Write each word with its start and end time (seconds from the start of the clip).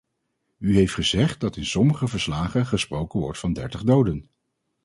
U 0.59 0.75
heeft 0.75 0.93
gezegd 0.93 1.39
dat 1.39 1.57
in 1.57 1.65
sommige 1.65 2.07
verslagen 2.07 2.65
gesproken 2.65 3.19
wordt 3.19 3.39
van 3.39 3.53
dertig 3.53 3.83
doden. 3.83 4.29